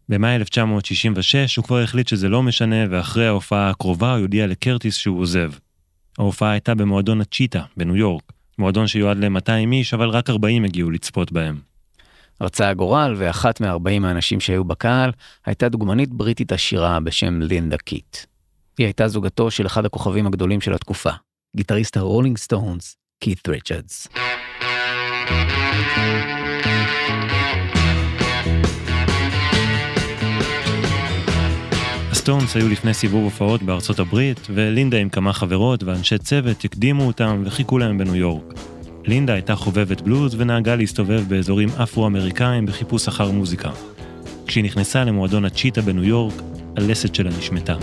[0.08, 5.20] במאי 1966 הוא כבר החליט שזה לא משנה, ואחרי ההופעה הקרובה הוא יודיע לקרטיס שהוא
[5.20, 5.52] עוזב.
[6.18, 11.32] ההופעה הייתה במועדון הצ'יטה בניו יורק, מועדון שיועד ל-200 איש, אבל רק 40 הגיעו לצפות
[11.32, 11.69] בהם.
[12.40, 15.10] רצה הגורל, ואחת מ-40 האנשים שהיו בקהל
[15.46, 18.16] הייתה דוגמנית בריטית עשירה בשם לינדה קיט.
[18.78, 21.10] היא הייתה זוגתו של אחד הכוכבים הגדולים של התקופה,
[21.56, 24.08] גיטריסט הרולינג סטונס, קית' ריצ'רדס.
[32.10, 37.42] הסטונס היו לפני סיבוב הופעות בארצות הברית, ולינדה עם כמה חברות ואנשי צוות הקדימו אותם
[37.46, 38.54] וחיכו להם בניו יורק.
[39.10, 43.70] לינדה הייתה חובבת בלוז ונהגה להסתובב באזורים אפרו-אמריקאים בחיפוש אחר מוזיקה.
[44.46, 46.34] כשהיא נכנסה למועדון הצ'יטה בניו יורק,
[46.76, 47.76] הלסת שלה נשמטה.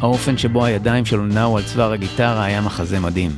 [0.00, 3.30] האופן שבו הידיים שלו נעו על צוואר הגיטרה היה מחזה מדהים.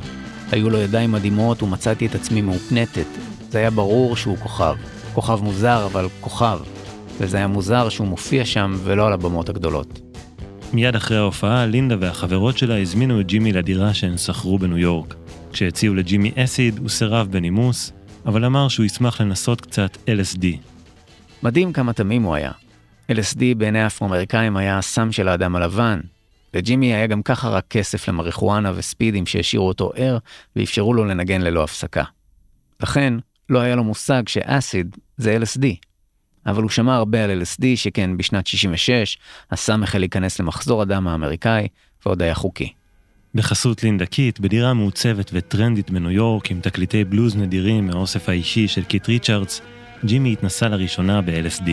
[0.51, 3.07] היו לו ידיים מדהימות ומצאתי את עצמי מאופנטת.
[3.49, 4.75] זה היה ברור שהוא כוכב.
[5.13, 6.76] כוכב מוזר, אבל כוכב.
[7.19, 10.01] וזה היה מוזר שהוא מופיע שם ולא על הבמות הגדולות.
[10.73, 15.15] מיד אחרי ההופעה, לינדה והחברות שלה הזמינו את ג'ימי לדירה שהן שכרו בניו יורק.
[15.51, 17.91] כשהציעו לג'ימי אסיד, הוא סירב בנימוס,
[18.25, 20.45] אבל אמר שהוא ישמח לנסות קצת LSD.
[21.43, 22.51] מדהים כמה תמים הוא היה.
[23.11, 25.99] LSD בעיני האפרו-אמריקאים היה הסם של האדם הלבן.
[26.53, 30.17] לג'ימי היה גם ככה רק כסף למריחואנה וספידים שהשאירו אותו ער
[30.55, 32.03] ואפשרו לו לנגן ללא הפסקה.
[32.81, 33.13] לכן,
[33.49, 35.86] לא היה לו מושג שאסיד זה LSD.
[36.47, 39.17] אבל הוא שמע הרבה על LSD, שכן בשנת 66
[39.51, 41.67] הסם החל להיכנס למחזור הדם האמריקאי,
[42.05, 42.73] ועוד היה חוקי.
[43.35, 48.83] בחסות לינדה קיט, בדירה מעוצבת וטרנדית בניו יורק, עם תקליטי בלוז נדירים מהאוסף האישי של
[48.83, 49.61] קיט ריצ'רדס,
[50.05, 51.69] ג'ימי התנסה לראשונה ב-LSD.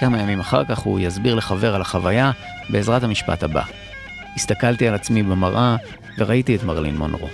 [0.00, 2.30] כמה ימים אחר כך הוא יסביר לחבר על החוויה
[2.68, 3.89] בעזרת המשפט הבא.
[4.36, 5.76] הסתכלתי על עצמי במראה
[6.18, 7.28] וראיתי את מרלין מונרו.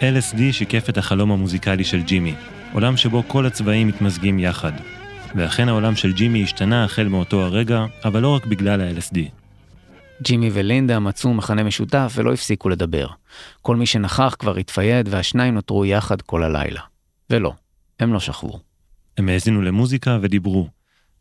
[0.00, 2.34] LSD שיקף את החלום המוזיקלי של ג'ימי,
[2.72, 4.72] עולם שבו כל הצבעים מתמזגים יחד.
[5.34, 9.18] ואכן העולם של ג'ימי השתנה החל מאותו הרגע, אבל לא רק בגלל ה-LSD.
[10.22, 13.06] ג'ימי ולינדה מצאו מכנה משותף ולא הפסיקו לדבר.
[13.62, 16.80] כל מי שנכח כבר התפייד והשניים נותרו יחד כל הלילה.
[17.30, 17.52] ולא,
[18.00, 18.60] הם לא שכבו.
[19.18, 20.68] הם האזינו למוזיקה ודיברו.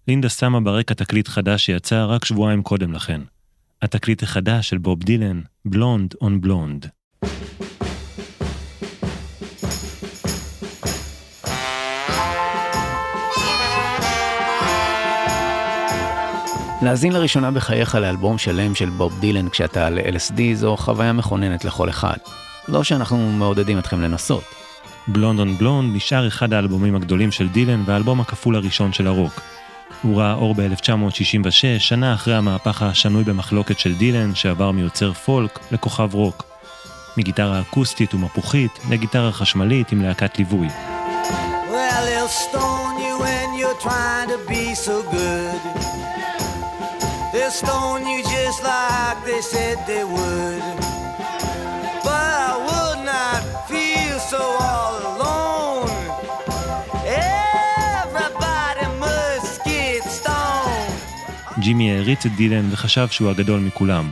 [0.08, 3.22] לינדה שמה ברקע תקליט חדש שיצא רק שבועיים קודם לכן.
[3.84, 6.86] התקליט החדש של בוב דילן, בלונד און בלונד.
[16.82, 21.90] להאזין לראשונה בחייך לאלבום שלם של בוב דילן כשאתה על LSD זו חוויה מכוננת לכל
[21.90, 22.18] אחד.
[22.68, 24.44] לא שאנחנו מעודדים אתכם לנסות.
[25.08, 29.42] בלונד און בלונד נשאר אחד האלבומים הגדולים של דילן והאלבום הכפול הראשון של הרוק.
[30.04, 36.14] הוא ראה אור ב-1966, שנה אחרי המהפך השנוי במחלוקת של דילן, שעבר מיוצר פולק לכוכב
[36.14, 36.44] רוק.
[37.18, 40.68] מגיטרה אקוסטית ומפוחית לגיטרה חשמלית עם להקת ליווי.
[40.68, 42.02] Well,
[61.72, 64.10] ג'ימי העריץ את דילן וחשב שהוא הגדול מכולם.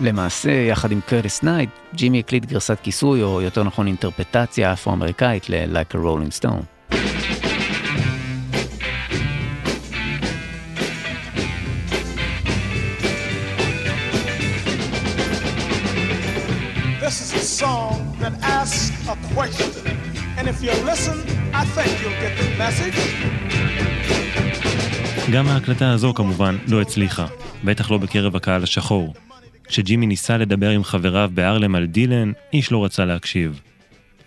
[0.00, 5.94] למעשה, יחד עם קרטיס נייט, ג'ימי הקליט גרסת כיסוי, או יותר נכון אינטרפרטציה אפרו-אמריקאית ל-Like
[5.94, 6.64] a Rolling Stone.
[17.66, 19.70] Song that asks a question.
[20.36, 21.16] And if you listen,
[21.60, 22.98] I think you'll get the message.
[25.32, 27.26] גם ההקלטה הזו כמובן לא הצליחה,
[27.64, 29.14] בטח לא בקרב הקהל השחור.
[29.64, 33.60] כשג'ימי ניסה לדבר עם חבריו בארלם על דילן, איש לא רצה להקשיב.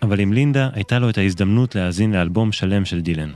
[0.02, 3.30] אבל עם לינדה הייתה לו את ההזדמנות להאזין לאלבום שלם של דילן.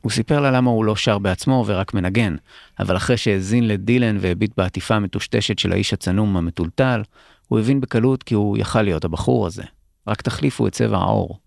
[0.00, 2.36] הוא סיפר לה למה הוא לא שר בעצמו ורק מנגן,
[2.78, 7.02] אבל אחרי שהאזין לדילן והביט בעטיפה המטושטשת של האיש הצנום המטולטל,
[7.48, 9.62] הוא הבין בקלות כי הוא יכל להיות הבחור הזה.
[10.06, 11.38] רק תחליפו את צבע העור.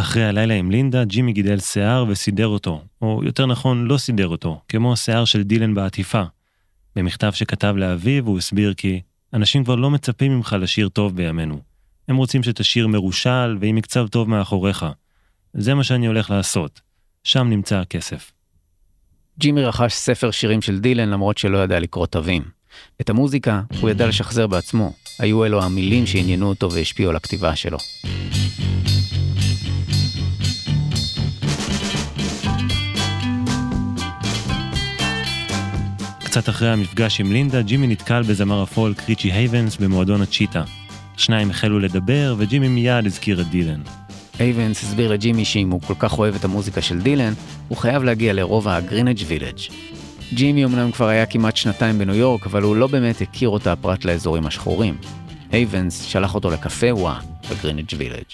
[0.00, 4.60] אחרי הלילה עם לינדה, ג'ימי גידל שיער וסידר אותו, או יותר נכון, לא סידר אותו,
[4.68, 6.22] כמו השיער של דילן בעטיפה.
[6.96, 9.00] במכתב שכתב לאביו, הוא הסביר כי
[9.34, 11.60] אנשים כבר לא מצפים ממך לשיר טוב בימינו.
[12.08, 14.86] הם רוצים שתשיר מרושל ועם מקצב טוב מאחוריך.
[15.54, 16.80] זה מה שאני הולך לעשות.
[17.24, 18.32] שם נמצא הכסף.
[19.38, 22.42] ג'ימי רכש ספר שירים של דילן למרות שלא ידע לקרוא תווים.
[23.00, 27.78] את המוזיקה הוא ידע לשחזר בעצמו, היו אלו המילים שעניינו אותו והשפיעו על הכתיבה שלו.
[36.30, 40.64] קצת אחרי המפגש עם לינדה, ג'ימי נתקל בזמר הפולק ריצ'י הייבנס במועדון הצ'יטה.
[41.16, 43.80] השניים החלו לדבר, וג'ימי מיד הזכיר את דילן.
[44.40, 47.32] הייבנס הסביר לג'ימי שאם הוא כל כך אוהב את המוזיקה של דילן,
[47.68, 49.58] הוא חייב להגיע לרובע הגרינג' וילג'.
[50.34, 54.04] ג'ימי אמנם כבר היה כמעט שנתיים בניו יורק, אבל הוא לא באמת הכיר אותה פרט
[54.04, 54.96] לאזורים השחורים.
[55.52, 58.30] הייבנס שלח אותו לקפה וואה בגרינג' וילג'.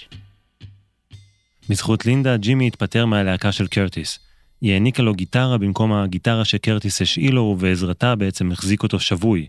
[1.69, 4.19] בזכות לינדה, ג'ימי התפטר מהלהקה של קרטיס.
[4.65, 9.47] היא העניקה לו גיטרה במקום הגיטרה שקרטיס השאיל לו, ובעזרתה בעצם החזיק אותו שבוי.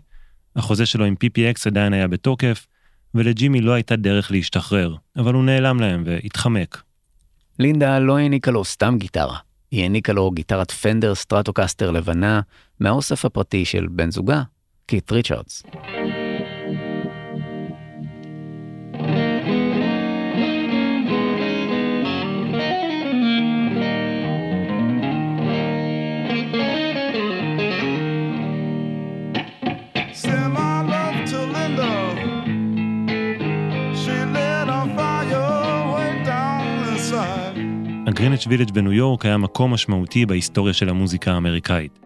[0.55, 2.67] החוזה שלו עם PPX עדיין היה בתוקף,
[3.15, 6.81] ולג'ימי לא הייתה דרך להשתחרר, אבל הוא נעלם להם והתחמק.
[7.59, 9.37] לינדה לא העניקה לו סתם גיטרה,
[9.71, 12.41] היא העניקה לו גיטרת פנדר סטרטוקסטר לבנה
[12.79, 14.43] מהאוסף הפרטי של בן זוגה,
[14.85, 15.63] קית' ריצ'רדס.
[38.27, 41.99] גריניץ' וילג' בניו יורק היה מקום משמעותי בהיסטוריה של המוזיקה האמריקאית.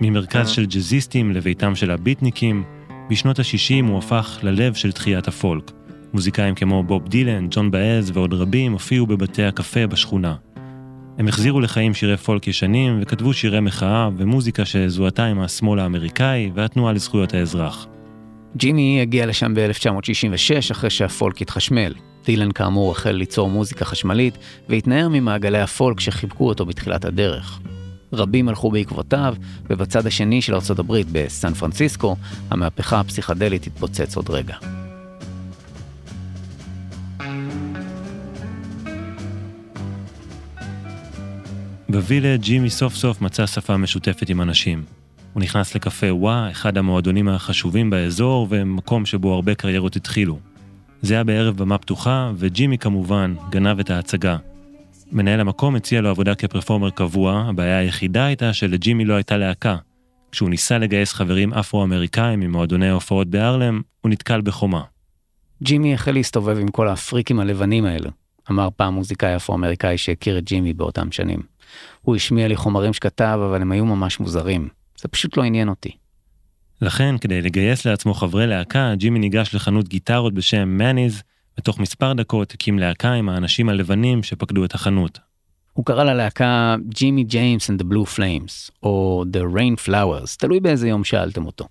[0.00, 2.64] ממרכז של ג'אזיסטים לביתם של הביטניקים,
[3.10, 5.70] בשנות ה-60 הוא הפך ללב של תחיית הפולק.
[6.12, 10.34] מוזיקאים כמו בוב דילן, ג'ון באז ועוד רבים הופיעו בבתי הקפה בשכונה.
[11.18, 16.92] הם החזירו לחיים שירי פולק ישנים וכתבו שירי מחאה ומוזיקה שזוהתה עם השמאל האמריקאי והתנועה
[16.92, 17.86] לזכויות האזרח.
[18.56, 21.92] ג'ימי הגיע לשם ב-1966 אחרי שהפולק התחשמל.
[22.26, 27.60] דילן כאמור החל ליצור מוזיקה חשמלית והתנער ממעגלי הפולק שחיבקו אותו בתחילת הדרך.
[28.12, 29.34] רבים הלכו בעקבותיו,
[29.70, 32.16] ובצד השני של ארצות הברית, בסן פרנסיסקו,
[32.50, 34.56] המהפכה הפסיכדלית התפוצץ עוד רגע.
[41.88, 44.84] בווילג' ג'ימי סוף סוף מצא שפה משותפת עם אנשים.
[45.32, 50.38] הוא נכנס לקפה וואה, אחד המועדונים החשובים באזור ומקום שבו הרבה קריירות התחילו.
[51.02, 54.36] זה היה בערב במה פתוחה, וג'ימי כמובן גנב את ההצגה.
[55.12, 59.76] מנהל המקום הציע לו עבודה כפרפורמר קבוע, הבעיה היחידה הייתה שלג'ימי לא הייתה להקה.
[60.32, 64.82] כשהוא ניסה לגייס חברים אפרו-אמריקאים ממועדוני ההופעות בארלם, הוא נתקל בחומה.
[65.62, 68.10] ג'ימי החל להסתובב עם כל הפריקים הלבנים האלו,
[68.50, 71.40] אמר פעם מוזיקאי אפרו-אמריקאי שהכיר את ג'ימי באותם שנים.
[72.02, 74.68] הוא השמיע לי חומרים שכתב, אבל הם היו ממש מוזרים.
[75.00, 75.90] זה פשוט לא עניין אותי.
[76.80, 81.22] לכן, כדי לגייס לעצמו חברי להקה, ג'ימי ניגש לחנות גיטרות בשם מאניז,
[81.58, 85.18] ותוך מספר דקות הקים להקה עם האנשים הלבנים שפקדו את החנות.
[85.72, 90.88] הוא קרא ללהקה ג'ימי ג'יימס and the Blue Flames, או The Rain Flowers, תלוי באיזה
[90.88, 91.68] יום שאלתם אותו.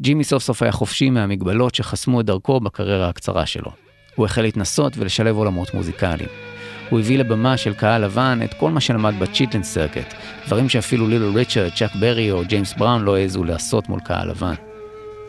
[0.00, 3.70] ג'ימי סוף סוף היה חופשי מהמגבלות שחסמו את דרכו בקריירה הקצרה שלו.
[4.14, 6.49] הוא החל להתנסות ולשלב עולמות מוזיקליים.
[6.90, 10.14] הוא הביא לבמה של קהל לבן את כל מה שלמד ב-Chitlin' Circuit,
[10.46, 14.54] דברים שאפילו ליל ריצ'רד, צ'אק ברי או ג'יימס בראון לא העזו לעשות מול קהל לבן.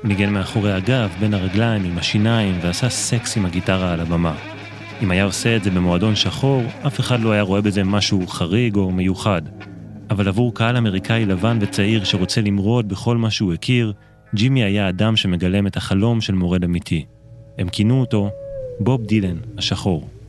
[0.04, 4.36] ניגן מאחורי הגב, בין הרגליים, עם השיניים, ועשה סקס עם הגיטרה על הבמה.
[5.04, 8.76] אם היה עושה את זה במועדון שחור, אף אחד לא היה רואה בזה משהו חריג
[8.76, 9.41] או מיוחד.
[10.10, 13.93] אבל עבור קהל אמריקאי לבן וצעיר שרוצה למרוד בכל מה שהוא הכיר,
[14.36, 17.06] ג'ימי היה אדם שמגלם את החלום של מורד אמיתי.
[17.58, 18.30] הם כינו אותו
[18.80, 20.20] בוב דילן השחור.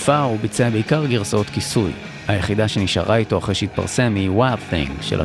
[0.00, 1.92] באותה תקופה הוא ביצע בעיקר גרסאות כיסוי.
[2.28, 5.20] היחידה שנשארה איתו אחרי שהתפרסם היא Wild Thing של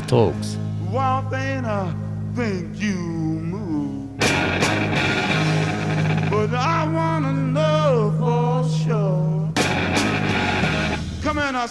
[6.32, 9.26] but I wanna know for sure.
[11.24, 11.70] Come in, the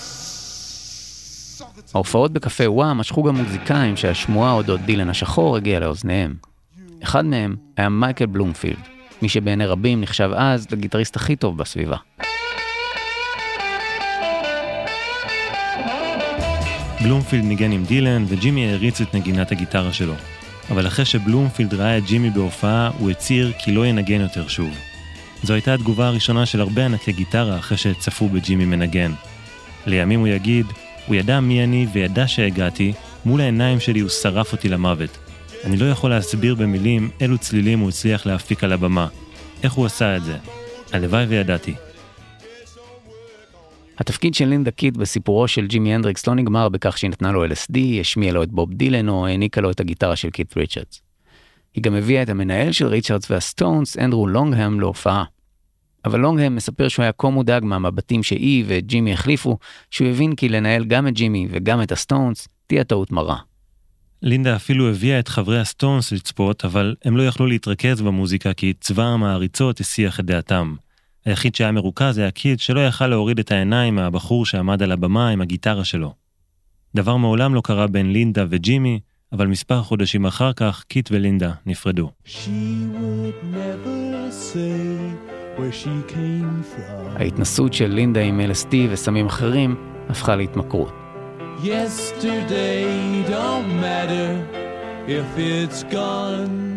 [1.94, 6.34] ההופעות בקפה וואו משכו גם מוזיקאים שהשמועה אודות דילן השחור הגיעה לאוזניהם.
[7.02, 8.88] אחד מהם היה מייקל בלומפילד,
[9.22, 11.96] מי שבעיני רבים נחשב אז לגיטריסט הכי טוב בסביבה.
[17.04, 20.14] בלומפילד ניגן עם דילן, וג'ימי העריץ את נגינת הגיטרה שלו.
[20.70, 24.70] אבל אחרי שבלומפילד ראה את ג'ימי בהופעה, הוא הצהיר כי לא ינגן יותר שוב.
[25.42, 29.12] זו הייתה התגובה הראשונה של הרבה ענקי גיטרה אחרי שצפו בג'ימי מנגן.
[29.86, 30.66] לימים הוא יגיד,
[31.07, 32.92] הוא ידע מי אני וידע שהגעתי,
[33.24, 35.18] מול העיניים שלי הוא שרף אותי למוות.
[35.64, 39.07] אני לא יכול להסביר במילים אילו צלילים הוא הצליח להפיק על הבמה.
[39.62, 40.36] איך הוא עשה את זה?
[40.92, 41.74] הלוואי וידעתי.
[43.99, 47.78] התפקיד של לינדה קית' בסיפורו של ג'ימי הנדריקס לא נגמר בכך שהיא נתנה לו LSD,
[48.01, 51.03] השמיעה לו את בוב דילן או העניקה לו את הגיטרה של קית' ריצ'רדס.
[51.74, 55.24] היא גם הביאה את המנהל של ריצ'רדס והסטונס, אנדרו לוג אולדהם, להופעה.
[56.05, 59.59] אבל אולדהם מספר שהוא היה כה מודאג מהמבטים שהיא וג'ימי החליפו,
[59.90, 63.36] שהוא הבין כי לנהל גם את ג'ימי וגם את הסטונס תהיה טעות מרה.
[64.22, 69.03] לינדה אפילו הביאה את חברי הסטונס לצפות, אבל הם לא יכלו להתרכז במוזיקה כי צבא
[69.03, 70.74] המעריצות הסיח את דעתם.
[71.27, 75.41] היחיד שהיה מרוכז היה קית' שלא יכל להוריד את העיניים מהבחור שעמד על הבמה עם
[75.41, 76.14] הגיטרה שלו.
[76.95, 79.01] דבר מעולם לא קרה בין לינדה וג'ימי,
[79.33, 82.11] אבל מספר חודשים אחר כך קית' ולינדה נפרדו.
[87.16, 89.77] ההתנסות של לינדה עם LSD וסמים אחרים
[90.09, 90.93] הפכה להתמכרות.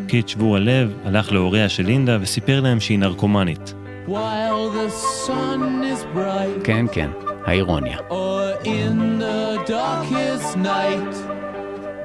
[0.08, 3.74] קיט שבור הלב, הלך להוריה של לינדה וסיפר להם שהיא נרקומנית.
[4.08, 4.90] While the
[5.26, 7.10] sun is bright, כן, כן,
[7.46, 7.98] האירוניה.
[8.10, 11.16] or in the darkest night,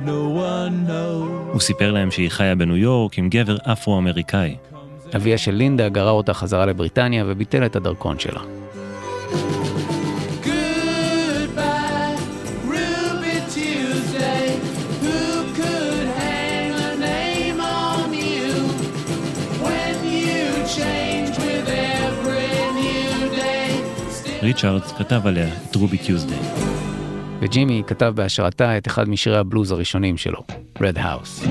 [0.00, 1.52] no one knows.
[1.52, 4.56] הוא סיפר להם שהיא חיה בניו יורק עם גבר אפרו-אמריקאי.
[5.16, 8.40] אביה של לינדה גרר אותה חזרה לבריטניה וביטל את הדרכון שלה.
[24.42, 26.38] ריצ'רדס כתב עליה את רובי טיוזדיי.
[27.40, 30.42] וג'ימי כתב בהשראתה את אחד משירי הבלוז הראשונים שלו,
[30.78, 31.48] Red House.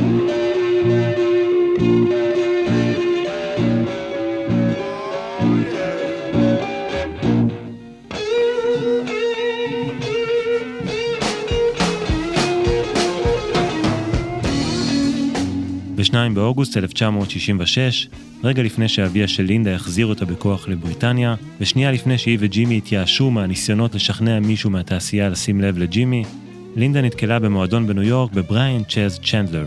[16.02, 18.08] ב-2 באוגוסט 1966,
[18.44, 23.96] רגע לפני שאביה של לינדה החזיר אותה בכוח לבריטניה, ושנייה לפני שהיא וג'ימי התייאשו מהניסיונות
[23.96, 26.24] לשכנע מישהו מהתעשייה לשים לב לג'ימי,
[26.76, 29.66] לינדה נתקלה במועדון בניו יורק בבריאן צ'אז צ'נדלר.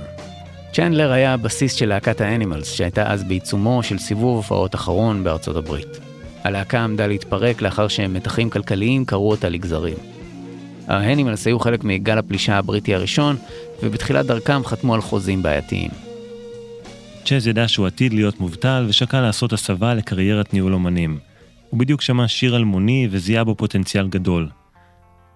[0.72, 6.00] צ'נדלר היה הבסיס של להקת האנימלס, שהייתה אז בעיצומו של סיבוב הופעות אחרון בארצות הברית.
[6.44, 9.96] הלהקה עמדה להתפרק לאחר שמתחים כלכליים קרעו אותה לגזרים.
[10.88, 13.36] האנימלס היו חלק מגל הפלישה הבריטי הראשון,
[13.82, 16.03] ובתחילת דרכם חתמו על חוזים בעייתיים.
[17.24, 21.18] צ'אז ידע שהוא עתיד להיות מובטל ושקל לעשות הסבה לקריירת ניהול אומנים.
[21.70, 24.48] הוא בדיוק שמע שיר אלמוני וזיהה בו פוטנציאל גדול.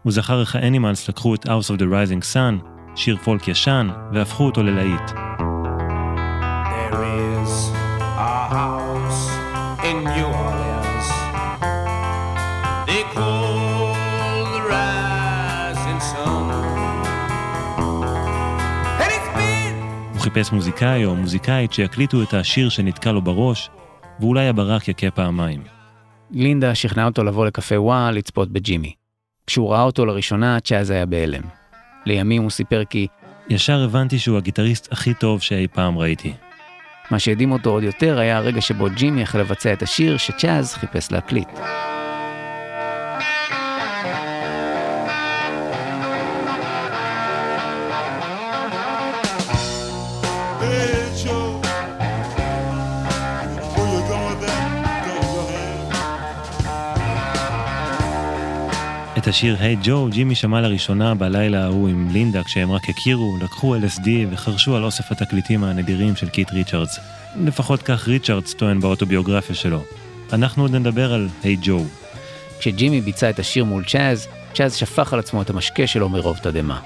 [0.02, 2.64] הוא זכר איך האנימלס לקחו את House of the Rising Sun,
[2.96, 5.10] שיר פולק ישן, והפכו אותו ללהיט.
[9.90, 11.08] In New Orleans.
[12.88, 13.47] They call
[20.28, 23.70] חיפש מוזיקאי או מוזיקאית שיקליטו את השיר שנתקע לו בראש,
[24.20, 25.62] ואולי הברק יכה פעמיים.
[26.30, 28.92] לינדה שכנעה אותו לבוא לקפה וואו לצפות בג'ימי.
[29.46, 31.42] כשהוא ראה אותו לראשונה, צ'אז היה בהלם.
[32.06, 33.06] לימים הוא סיפר כי
[33.48, 36.32] ישר הבנתי שהוא הגיטריסט הכי טוב שאי פעם ראיתי.
[37.10, 41.12] מה שהדהים אותו עוד יותר היה הרגע שבו ג'ימי החל לבצע את השיר שצ'אז חיפש
[41.12, 41.48] להקליט.
[59.28, 63.76] השיר "היי hey ג'ו" ג'ימי שמע לראשונה בלילה ההוא עם לינדה כשהם רק הכירו, לקחו
[63.76, 66.98] LSD וחרשו על אוסף התקליטים הנדירים של קית' ריצ'רדס.
[67.44, 69.82] לפחות כך ריצ'רדס טוען באוטוביוגרפיה שלו.
[70.32, 71.84] אנחנו עוד נדבר על "היי hey ג'ו".
[72.58, 76.80] כשג'ימי ביצע את השיר מול צ'אז, צ'אז שפך על עצמו את המשקה שלו מרוב תדהמה.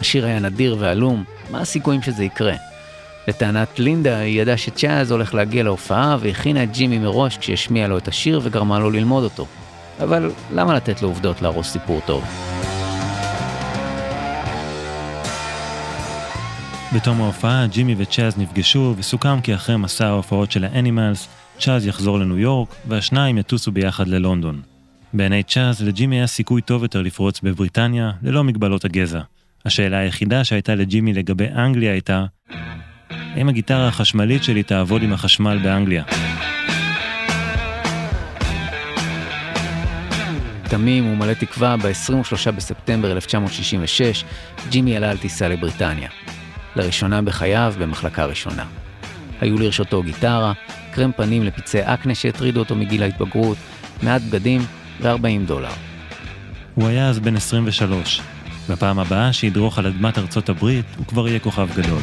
[0.00, 2.54] השיר היה נדיר ועלום, מה הסיכויים שזה יקרה?
[3.28, 8.08] לטענת לינדה, היא ידעה שצ'אז הולך להגיע להופעה והכינה את ג'ימי מראש כשהשמיעה לו את
[8.08, 9.46] השיר וגרמה לו ללמוד אותו.
[10.02, 12.24] אבל למה לתת לעובדות להרוס סיפור טוב?
[16.94, 21.28] בתום ההופעה, ג'ימי וצ'אז נפגשו, וסוכם כי אחרי מסע ההופעות של האנימלס,
[21.58, 24.62] צ'אז יחזור לניו יורק, והשניים יטוסו ביחד ללונדון.
[25.12, 29.20] בעיני צ'אז, לג'ימי היה סיכוי טוב יותר לפרוץ בבריטניה, ללא מגבלות הגזע.
[29.64, 32.24] השאלה היחידה שהייתה לג'ימי לגבי אנגליה הייתה,
[33.10, 36.04] האם הגיטרה החשמלית שלי תעבוד עם החשמל באנגליה?
[40.68, 44.24] תמים ומלא תקווה, ב-23 בספטמבר 1966,
[44.68, 46.08] ג'ימי עלה על טיסה לבריטניה.
[46.76, 48.64] לראשונה בחייו במחלקה ראשונה.
[49.40, 50.52] היו לרשותו גיטרה,
[50.92, 53.58] קרם פנים לפצעי אקנה שהטרידו אותו מגיל ההתבגרות,
[54.02, 54.60] מעט בגדים
[55.00, 55.72] ו-40 דולר.
[56.74, 58.20] הוא היה אז בן 23.
[58.70, 62.00] בפעם הבאה שידרוך על אדמת ארצות הברית, הוא כבר יהיה כוכב גדול.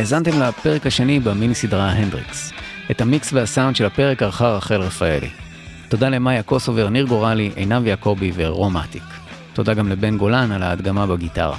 [0.00, 2.52] האזנתם לפרק השני במיני סדרה הנדריקס.
[2.90, 5.28] את המיקס והסאונד של הפרק ערכה רחל רפאלי.
[5.88, 9.02] תודה למאיה קוסובר, ניר גורלי, עינב יעקבי ורום אטיק.
[9.52, 11.58] תודה גם לבן גולן על ההדגמה בגיטרה.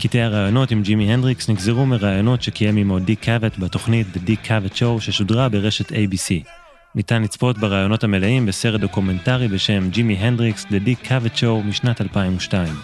[0.00, 4.76] קטעי הראיונות עם ג'ימי הנדריקס נגזרו מראיונות שקיים עמו דיק קאבט בתוכנית The Dick Cavett
[4.76, 6.48] Show ששודרה ברשת ABC.
[6.94, 12.74] ניתן לצפות בראיונות המלאים בסרט דוקומנטרי בשם ג'ימי הנדריקס The Dick Cavett Show משנת 2002.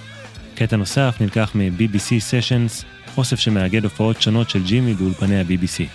[0.55, 2.85] קטע נוסף נלקח מ-BBC Sessions,
[3.17, 5.89] אוסף שמאגד הופעות שונות של ג'ימי באולפני ה-BBC.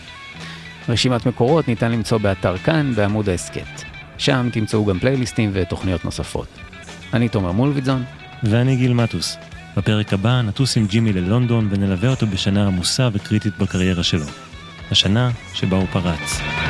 [0.90, 3.84] רשימת מקורות ניתן למצוא באתר כאן בעמוד ההסכת.
[4.18, 6.48] שם תמצאו גם פלייליסטים ותוכניות נוספות.
[7.14, 8.04] אני תומר מולביטזון.
[8.44, 9.38] ואני גיל מטוס.
[9.78, 14.26] בפרק הבא נטוס עם ג'ימי ללונדון ונלווה אותו בשנה עמוסה וקריטית בקריירה שלו.
[14.92, 16.65] השנה שבה הוא פרץ.